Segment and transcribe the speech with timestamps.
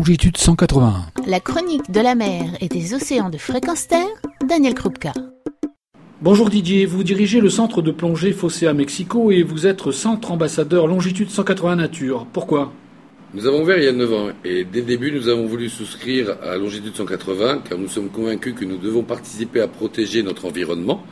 [0.00, 1.12] longitude 181.
[1.26, 4.08] La chronique de la mer et des océans de fréquence terre,
[4.48, 5.12] Daniel Krupka.
[6.22, 10.86] Bonjour Didier, vous dirigez le centre de plongée Fosséa Mexico et vous êtes centre ambassadeur
[10.86, 12.26] longitude 180 nature.
[12.32, 12.72] Pourquoi?
[13.34, 15.68] Nous avons ouvert il y a 9 ans et dès le début nous avons voulu
[15.68, 20.46] souscrire à longitude 180 car nous sommes convaincus que nous devons participer à protéger notre
[20.46, 21.04] environnement.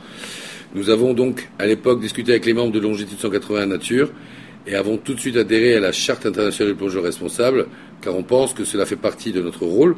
[0.73, 4.09] Nous avons donc à l'époque discuté avec les membres de longitude 180 nature
[4.65, 7.67] et avons tout de suite adhéré à la Charte internationale des plongeurs responsables,
[8.01, 9.95] car on pense que cela fait partie de notre rôle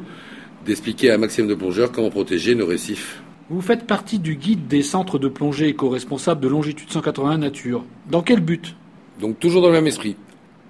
[0.64, 3.22] d'expliquer à un maximum de plongeurs comment protéger nos récifs.
[3.50, 7.84] Vous faites partie du guide des centres de plongée éco-responsables de longitude 181 Nature.
[8.10, 8.74] Dans quel but?
[9.20, 10.16] Donc toujours dans le même esprit,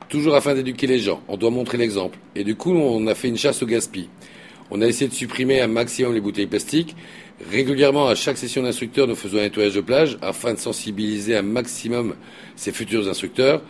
[0.09, 2.19] toujours afin d'éduquer les gens, on doit montrer l'exemple.
[2.35, 4.09] Et du coup, on a fait une chasse au gaspillage.
[4.75, 6.97] On a essayé de supprimer un maximum les bouteilles plastiques.
[7.51, 11.43] Régulièrement, à chaque session d'instructeurs, nous faisons un nettoyage de plage afin de sensibiliser un
[11.43, 12.15] maximum
[12.57, 13.61] ces futurs instructeurs.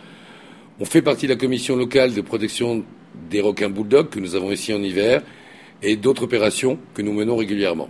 [0.79, 2.85] On fait partie de la commission locale de protection
[3.29, 5.21] des requins bulldogs que nous avons ici en hiver
[5.81, 7.89] et d'autres opérations que nous menons régulièrement.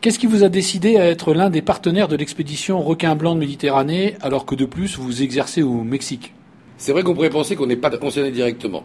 [0.00, 3.40] Qu'est-ce qui vous a décidé à être l'un des partenaires de l'expédition Requin Blanc de
[3.40, 6.32] Méditerranée alors que de plus vous exercez au Mexique?
[6.78, 8.82] C'est vrai qu'on pourrait penser qu'on n'est pas concerné directement.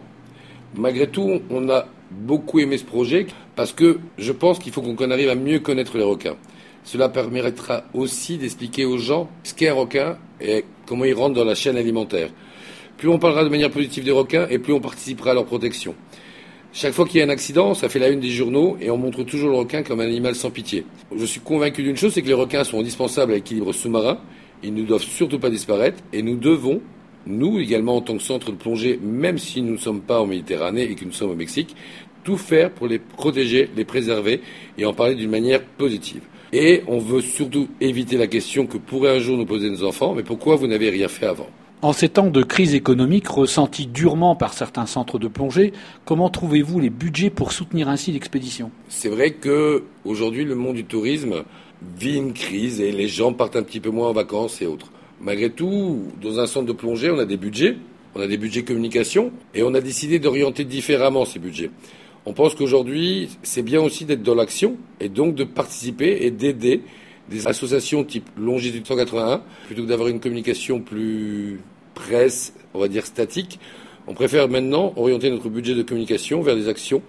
[0.74, 5.10] Malgré tout, on a beaucoup aimé ce projet parce que je pense qu'il faut qu'on
[5.10, 6.36] arrive à mieux connaître les requins.
[6.84, 11.44] Cela permettra aussi d'expliquer aux gens ce qu'est un requin et comment il rentre dans
[11.44, 12.28] la chaîne alimentaire.
[12.98, 15.94] Plus on parlera de manière positive des requins et plus on participera à leur protection.
[16.72, 18.96] Chaque fois qu'il y a un accident, ça fait la une des journaux et on
[18.96, 20.84] montre toujours le requin comme un animal sans pitié.
[21.14, 24.18] Je suis convaincu d'une chose, c'est que les requins sont indispensables à l'équilibre sous-marin.
[24.62, 26.80] Ils ne doivent surtout pas disparaître et nous devons,
[27.26, 30.26] nous également en tant que centre de plongée, même si nous ne sommes pas en
[30.26, 31.76] Méditerranée et que nous sommes au Mexique,
[32.24, 34.40] tout faire pour les protéger, les préserver
[34.78, 36.22] et en parler d'une manière positive.
[36.52, 40.14] Et on veut surtout éviter la question que pourraient un jour nous poser nos enfants,
[40.14, 41.48] mais pourquoi vous n'avez rien fait avant?
[41.82, 45.72] En ces temps de crise économique ressentie durement par certains centres de plongée,
[46.04, 48.70] comment trouvez-vous les budgets pour soutenir ainsi l'expédition?
[48.88, 51.44] C'est vrai que aujourd'hui le monde du tourisme
[51.98, 54.90] vit une crise et les gens partent un petit peu moins en vacances et autres.
[55.20, 57.76] Malgré tout, dans un centre de plongée, on a des budgets,
[58.14, 61.70] on a des budgets communication et on a décidé d'orienter différemment ces budgets.
[62.24, 66.82] On pense qu'aujourd'hui, c'est bien aussi d'être dans l'action et donc de participer et d'aider
[67.30, 71.60] des associations type Longitude 181, plutôt que d'avoir une communication plus
[71.94, 73.58] presse, on va dire statique,
[74.06, 77.02] on préfère maintenant orienter notre budget de communication vers des actions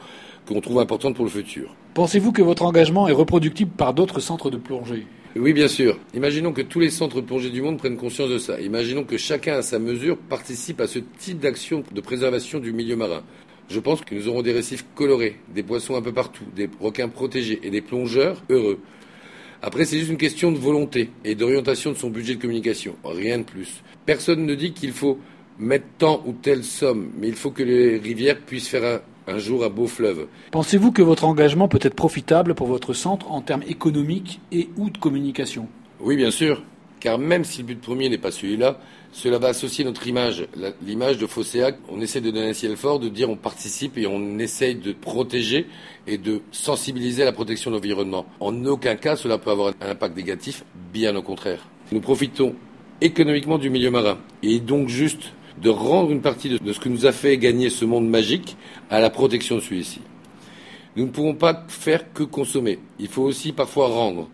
[0.48, 1.76] qu'on trouve importantes pour le futur.
[1.94, 5.06] Pensez-vous que votre engagement est reproductible par d'autres centres de plongée?
[5.36, 6.00] Oui, bien sûr.
[6.16, 8.60] Imaginons que tous les centres de plongée du monde prennent conscience de ça.
[8.60, 12.96] Imaginons que chacun à sa mesure participe à ce type d'action de préservation du milieu
[12.96, 13.22] marin.
[13.70, 17.10] Je pense que nous aurons des récifs colorés, des poissons un peu partout, des requins
[17.10, 18.80] protégés et des plongeurs heureux.
[19.62, 23.40] Après, c'est juste une question de volonté et d'orientation de son budget de communication, rien
[23.40, 23.82] de plus.
[24.06, 25.18] Personne ne dit qu'il faut
[25.58, 29.64] mettre tant ou telle somme, mais il faut que les rivières puissent faire un, jour
[29.64, 30.28] un beau fleuve.
[30.52, 34.90] Pensez-vous que votre engagement peut être profitable pour votre centre en termes économiques et ou
[34.92, 35.68] de communication?
[36.00, 36.62] Oui, bien sûr,
[37.00, 38.80] car même si le but premier n'est pas celui-là,
[39.12, 40.46] cela va associer notre image,
[40.86, 41.78] l'image de Fosséac.
[41.90, 44.94] On essaie de donner un ciel fort, de dire on participe et on essaye de
[44.94, 45.68] protéger
[46.06, 48.26] et de sensibiliser à la protection de l'environnement.
[48.40, 50.64] En aucun cas cela peut avoir un impact négatif,
[50.94, 51.68] bien au contraire.
[51.92, 52.56] Nous profitons
[53.02, 55.32] économiquement du milieu marin et donc juste
[55.62, 58.58] de rendre une partie de, ce que nous a fait gagner ce monde magique
[58.90, 60.02] à la protection de celui-ci.
[60.96, 62.80] Nous ne pouvons pas faire que consommer.
[63.00, 64.30] Il faut aussi parfois rendre.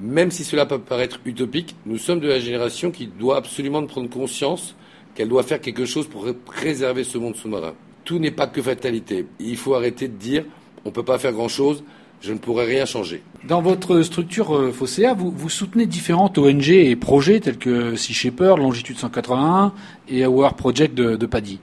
[0.00, 4.08] Même si cela peut paraître utopique, nous sommes de la génération qui doit absolument prendre
[4.08, 4.76] conscience
[5.14, 7.74] qu'elle doit faire quelque chose pour préserver ce monde sous-marin.
[8.04, 9.26] Tout n'est pas que fatalité.
[9.40, 10.44] Il faut arrêter de dire
[10.84, 11.82] on ne peut pas faire grand-chose,
[12.20, 13.22] je ne pourrais rien changer.
[13.46, 18.58] Dans votre structure euh, Fosséa, vous, soutenez différentes ONG et projets tels que Sea Shepherd,
[18.58, 19.72] Longitude 181
[20.08, 21.58] et Our Project de, de Paddy.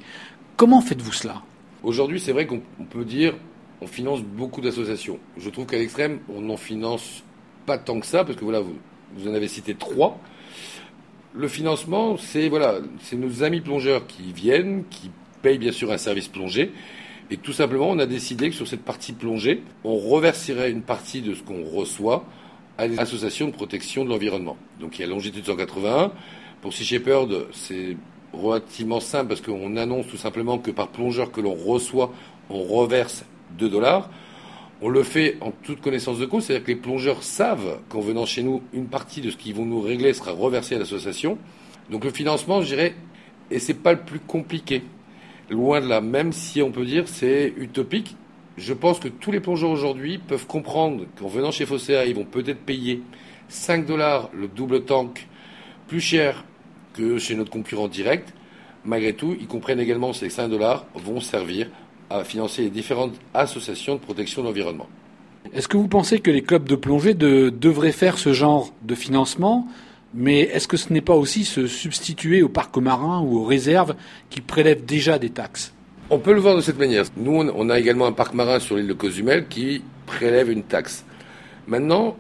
[0.57, 1.41] Comment faites-vous cela?
[1.83, 3.35] Aujourd'hui, c'est vrai qu'on peut dire
[3.81, 5.19] on finance beaucoup d'associations.
[5.37, 7.23] Je trouve qu'à l'extrême, on n'en finance
[7.65, 10.19] pas tant que ça, parce que voilà, vous, en avez cité trois.
[11.33, 12.49] Le financement, c'est
[13.17, 16.71] nos amis plongeurs qui viennent, qui payent bien sûr un service plongé.
[17.31, 21.21] Et tout simplement, on a décidé que sur cette partie plongée, on reverserait une partie
[21.21, 22.25] de ce qu'on reçoit
[22.77, 24.57] à des associations de protection de l'environnement.
[24.79, 26.11] Donc il y a Longitude 181.
[26.61, 27.97] Pour Sea Shepherd, c'est
[28.33, 32.11] relativement simple parce qu'on annonce tout simplement que par plongeur que l'on reçoit,
[32.49, 33.25] on reverse
[33.57, 34.09] 2 dollars.
[34.81, 38.25] On le fait en toute connaissance de cause, c'est-à-dire que les plongeurs savent qu'en venant
[38.25, 41.37] chez nous, une partie de ce qu'ils vont nous régler sera reversée à l'association.
[41.89, 42.95] Donc le financement, je dirais,
[43.51, 44.83] et c'est pas le plus compliqué.
[45.49, 48.17] Loin de là, même si on peut dire c'est utopique,
[48.57, 52.25] je pense que tous les plongeurs aujourd'hui peuvent comprendre qu'en venant chez Fosséa, ils vont
[52.25, 53.01] peut-être payer
[53.47, 55.27] 5 dollars le double tank
[55.87, 56.43] plus cher
[56.93, 58.33] que chez notre concurrent direct.
[58.83, 61.69] Malgré tout, ils comprennent également que ces 5 dollars vont servir
[62.09, 64.87] à financer les différentes associations de protection de l'environnement.
[65.53, 68.95] Est-ce que vous pensez que les clubs de plongée de, devraient faire ce genre de
[68.95, 69.67] financement
[70.17, 73.95] mais est-ce que ce n'est pas aussi se substituer aux parcs marins ou aux réserves
[74.29, 75.73] qui prélèvent déjà des taxes?
[76.09, 77.03] On peut le voir de cette manière.
[77.17, 81.03] Nous, on a également un parc marin sur l'île de Cozumel qui prélève une taxe.
[81.67, 82.15] Maintenant,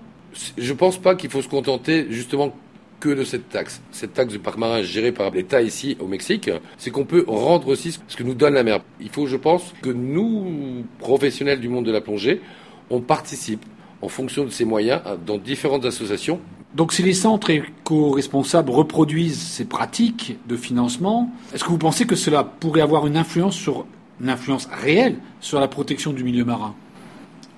[0.57, 2.53] je ne pense pas qu'il faut se contenter justement
[2.99, 3.81] que de cette taxe.
[3.91, 7.67] Cette taxe du parc marin gérée par l'État ici au Mexique, c'est qu'on peut rendre
[7.67, 8.81] aussi ce que nous donne la mer.
[8.99, 12.41] Il faut, je pense, que nous, professionnels du monde de la plongée,
[12.89, 13.65] on participe
[14.01, 16.39] en fonction de ses moyens dans différentes associations
[16.75, 22.17] donc si les centres éco-responsables reproduisent ces pratiques de financement, est-ce que vous pensez que
[22.17, 23.85] cela pourrait avoir une influence sur
[24.19, 26.75] une influence réelle sur la protection du milieu marin?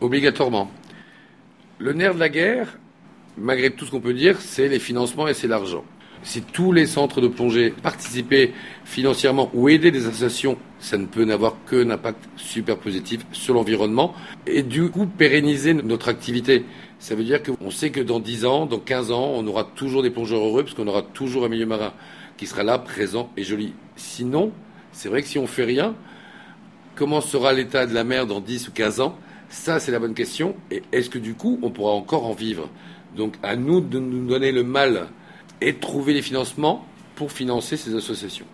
[0.02, 0.70] Obligatoirement.
[1.80, 2.78] Le nerf de la guerre,
[3.38, 5.84] malgré tout ce qu'on peut dire, c'est les financements et c'est l'argent.
[6.24, 8.52] Si tous les centres de plongée participaient
[8.84, 14.14] financièrement ou aidaient des associations, ça ne peut n'avoir qu'un impact super positif sur l'environnement
[14.46, 16.66] et du coup pérenniser notre activité.
[17.00, 20.02] Ça veut dire qu'on sait que dans 10 ans, dans 15 ans, on aura toujours
[20.02, 21.94] des plongeurs heureux parce qu'on aura toujours un milieu marin
[22.38, 23.74] qui sera là, présent et joli.
[23.96, 24.52] Sinon,
[24.92, 25.96] c'est vrai que si on fait rien,
[26.96, 29.18] comment sera l'état de la mer dans 10 ou 15 ans?
[29.50, 30.56] Ça, c'est la bonne question.
[30.72, 32.70] Et est-ce que du coup, on pourra encore en vivre?
[33.16, 35.08] Donc, à nous de nous donner le mal
[35.62, 38.46] et de trouver les financements pour financer ces associations.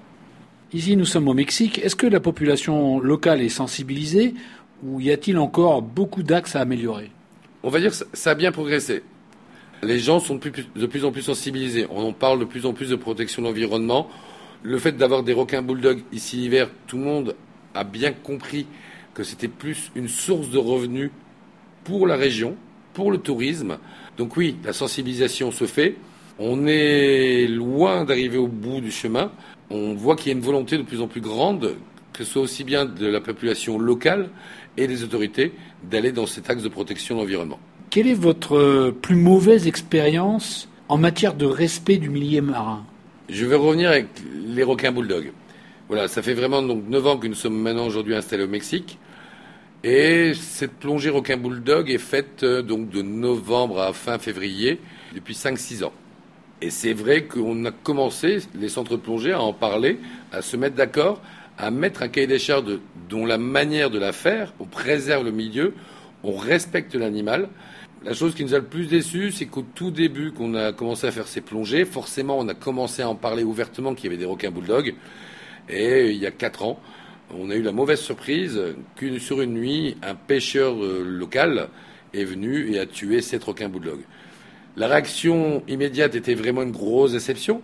[0.71, 1.79] Ici, nous sommes au Mexique.
[1.79, 4.33] Est-ce que la population locale est sensibilisée
[4.83, 7.11] ou y a-t-il encore beaucoup d'axes à améliorer?
[7.61, 9.03] On va dire que ça a bien progressé.
[9.83, 11.85] Les gens sont de plus en plus sensibilisés.
[11.89, 14.07] On en parle de plus en plus de protection de l'environnement.
[14.63, 17.35] Le fait d'avoir des requins bulldogs ici l'hiver, tout le monde
[17.75, 18.65] a bien compris
[19.13, 21.11] que c'était plus une source de revenus
[21.83, 22.55] pour la région,
[22.93, 23.77] pour le tourisme.
[24.17, 25.95] Donc oui, la sensibilisation se fait.
[26.39, 29.31] On est loin d'arriver au bout du chemin.
[29.69, 31.75] On voit qu'il y a une volonté de plus en plus grande,
[32.11, 34.29] que ce soit aussi bien de la population locale
[34.77, 35.53] et des autorités,
[35.83, 37.59] d'aller dans cet axe de protection de l'environnement.
[37.89, 42.83] Quelle est votre plus mauvaise expérience en matière de respect du milieu marin?
[43.29, 44.07] Je vais revenir avec
[44.47, 45.31] les requins bulldogs.
[45.87, 48.97] Voilà, ça fait vraiment donc 9 ans que nous sommes maintenant aujourd'hui installés au Mexique.
[49.83, 54.79] Et cette plongée requin bulldog est faite euh, donc de novembre à fin février
[55.13, 55.91] depuis 5-6 ans.
[56.61, 59.99] Et c'est vrai qu'on a commencé, les centres de à en parler,
[60.31, 61.21] à se mettre d'accord,
[61.57, 65.31] à mettre un cahier des charges dont la manière de la faire, on préserve le
[65.31, 65.73] milieu,
[66.23, 67.49] on respecte l'animal.
[68.05, 71.07] La chose qui nous a le plus déçu, c'est qu'au tout début qu'on a commencé
[71.07, 74.17] à faire ces plongées, forcément on a commencé à en parler ouvertement qu'il y avait
[74.17, 74.95] des requins bulldogs.
[75.67, 76.79] Et il y a quatre ans,
[77.39, 78.59] on a eu la mauvaise surprise
[78.95, 81.69] qu'une sur une nuit, un pêcheur euh, local
[82.13, 84.03] est venu et a tué sept requins bulldogs.
[84.75, 87.61] La réaction immédiate était vraiment une grosse déception.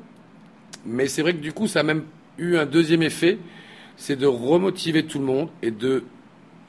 [0.86, 2.04] Mais c'est vrai que du coup, ça a même
[2.38, 3.38] eu un deuxième effet,
[3.98, 6.04] c'est de remotiver tout le monde et de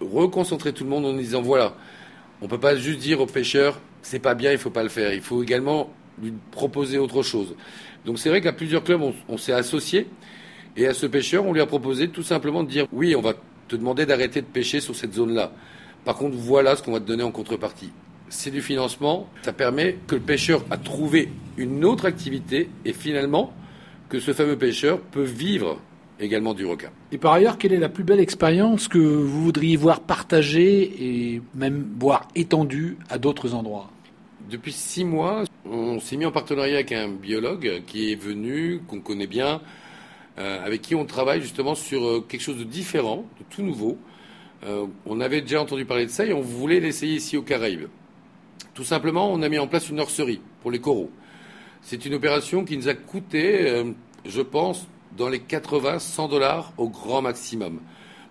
[0.01, 1.75] reconcentrer tout le monde en disant voilà,
[2.41, 4.89] on ne peut pas juste dire aux pêcheurs c'est pas bien, il faut pas le
[4.89, 5.13] faire.
[5.13, 7.55] Il faut également lui proposer autre chose.
[8.05, 10.07] Donc c'est vrai qu'à plusieurs clubs, on, on s'est associé
[10.77, 13.35] et à ce pêcheur, on lui a proposé tout simplement de dire oui, on va
[13.69, 15.53] te demander d'arrêter de pêcher sur cette zone-là.
[16.05, 17.91] Par contre, voilà ce qu'on va te donner en contrepartie
[18.31, 19.29] c'est du financement.
[19.43, 21.29] Ça permet que le pêcheur a trouvé
[21.59, 23.53] une autre activité et finalement
[24.09, 25.79] que ce fameux pêcheur peut vivre
[26.19, 26.91] également du requin.
[27.13, 31.43] Et par ailleurs, quelle est la plus belle expérience que vous voudriez voir partagée et
[31.55, 33.91] même voir étendue à d'autres endroits?
[34.51, 39.01] Depuis six mois, on s'est mis en partenariat avec un biologue qui est venu, qu'on
[39.01, 39.61] connaît bien,
[40.41, 43.99] avec qui on travaille justement sur euh, quelque chose de différent, de tout nouveau.
[44.65, 47.89] Euh, on avait déjà entendu parler de ça et on voulait l'essayer ici aux Caraïbes.
[48.75, 51.11] Tout simplement, on a mis en place une nurserie pour les coraux.
[51.83, 53.93] C'est une opération qui nous a coûté, euh,
[54.25, 57.81] je pense, dans les 80-100 dollars au grand maximum.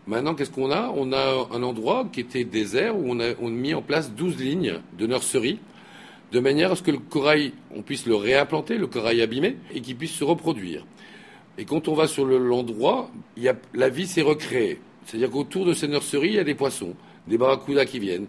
[0.07, 0.91] Maintenant, qu'est-ce qu'on a?
[0.95, 4.79] On a un endroit qui était désert où on a, mis en place 12 lignes
[4.97, 5.59] de nurserie
[6.31, 9.81] de manière à ce que le corail, on puisse le réimplanter, le corail abîmé, et
[9.81, 10.85] qu'il puisse se reproduire.
[11.59, 13.11] Et quand on va sur l'endroit,
[13.73, 14.79] la vie s'est recréée.
[15.05, 16.93] C'est-à-dire qu'autour de ces nurseries, il y a des poissons,
[17.27, 18.27] des barracudas qui viennent,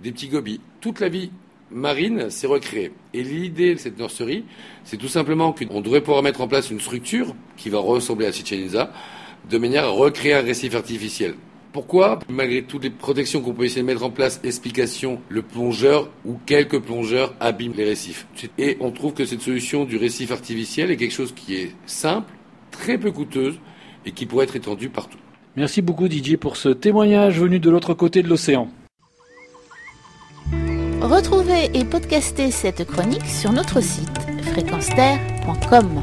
[0.00, 0.60] des petits gobies.
[0.80, 1.30] Toute la vie
[1.70, 2.90] marine s'est recréée.
[3.12, 4.44] Et l'idée de cette nurserie,
[4.82, 8.32] c'est tout simplement qu'on devrait pouvoir mettre en place une structure qui va ressembler à
[8.32, 11.34] Chichen de manière à recréer un récif artificiel.
[11.72, 16.10] Pourquoi, malgré toutes les protections qu'on peut essayer de mettre en place, explication, le plongeur
[16.24, 18.26] ou quelques plongeurs abîment les récifs
[18.58, 22.32] Et on trouve que cette solution du récif artificiel est quelque chose qui est simple,
[22.76, 23.58] très peu coûteuse
[24.06, 25.18] et qui pourrait être étendue partout.
[25.56, 28.68] Merci beaucoup Didier pour ce témoignage venu de l'autre côté de l'océan.
[31.00, 34.18] Retrouvez et podcastez cette chronique sur notre site
[34.52, 36.02] fréquenceterre.com.